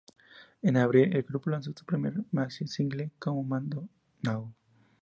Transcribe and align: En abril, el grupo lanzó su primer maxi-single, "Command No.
En 0.63 0.77
abril, 0.77 1.15
el 1.15 1.21
grupo 1.21 1.51
lanzó 1.51 1.73
su 1.77 1.85
primer 1.85 2.15
maxi-single, 2.31 3.11
"Command 3.19 3.87
No. 4.23 4.51